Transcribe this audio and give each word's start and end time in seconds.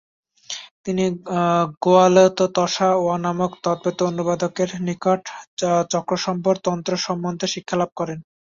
তিনি 0.85 1.03
র্গোয়া-লো-ত্সা-ওয়া 1.65 3.15
নামক 3.25 3.51
তিব্বতী 3.63 4.01
অনুবাদকের 4.09 4.69
নিকট 4.87 5.21
চক্রসম্বর 5.91 6.55
তন্ত্র 6.65 6.91
সম্বন্ধে 7.05 7.47
শিক্ষালাভ 7.53 7.89
করেন। 7.99 8.19